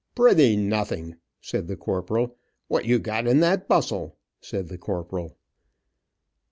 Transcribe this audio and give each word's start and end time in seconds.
"Prithe 0.15 0.57
nothing," 0.57 1.17
said 1.41 1.67
the 1.67 1.75
corporal. 1.77 2.35
"What 2.67 2.85
you 2.85 2.97
got 2.97 3.27
in 3.27 3.39
that 3.41 3.67
bustle?" 3.67 4.17
said 4.41 4.67
the 4.67 4.79
corporal. 4.79 5.37